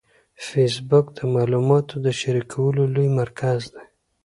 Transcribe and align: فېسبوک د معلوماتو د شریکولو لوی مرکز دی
فېسبوک 0.47 1.05
د 1.17 1.19
معلوماتو 1.33 1.95
د 2.05 2.07
شریکولو 2.19 2.83
لوی 2.93 3.09
مرکز 3.19 3.59
دی 3.73 3.85